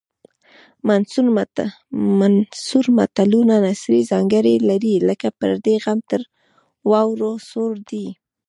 [2.65, 6.21] منثور متلونه نثري ځانګړنې لري لکه پردی غم تر
[6.89, 8.05] واورو سوړ دی